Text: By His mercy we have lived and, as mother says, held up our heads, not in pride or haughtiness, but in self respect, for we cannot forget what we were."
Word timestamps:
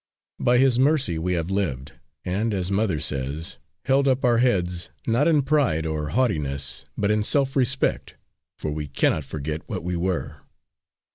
By 0.39 0.57
His 0.57 0.79
mercy 0.79 1.19
we 1.19 1.33
have 1.33 1.51
lived 1.51 1.91
and, 2.25 2.55
as 2.55 2.71
mother 2.71 2.99
says, 2.99 3.59
held 3.85 4.07
up 4.07 4.25
our 4.25 4.39
heads, 4.39 4.89
not 5.05 5.27
in 5.27 5.43
pride 5.43 5.85
or 5.85 6.09
haughtiness, 6.09 6.85
but 6.97 7.11
in 7.11 7.21
self 7.21 7.55
respect, 7.55 8.15
for 8.57 8.71
we 8.71 8.87
cannot 8.87 9.23
forget 9.25 9.61
what 9.69 9.83
we 9.83 9.95
were." 9.95 10.41